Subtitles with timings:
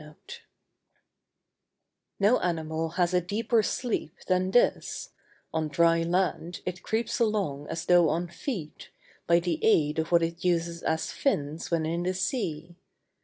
[2.19, 5.09] No animal has a deeper sleep than this;
[5.53, 8.89] on dry land it creeps along as though on feet,
[9.27, 12.77] by the aid of what it uses as fins when in the sea.